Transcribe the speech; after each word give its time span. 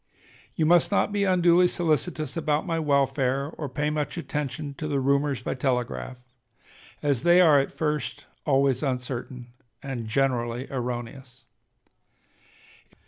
You 0.55 0.65
must 0.65 0.91
not 0.91 1.11
be 1.11 1.25
unduly 1.25 1.67
solicitous 1.67 2.35
about 2.35 2.65
my 2.65 2.79
welfare, 2.79 3.51
or 3.51 3.69
pay 3.69 3.91
much 3.91 4.17
attention 4.17 4.73
to 4.79 4.87
the 4.87 4.99
rumors 4.99 5.41
by 5.41 5.53
telegraph, 5.53 6.17
as 7.03 7.21
they 7.21 7.39
are 7.39 7.59
at 7.59 7.71
first 7.71 8.25
always 8.43 8.81
uncertain 8.81 9.53
and 9.83 10.07
generally 10.07 10.67
erroneous. 10.71 11.45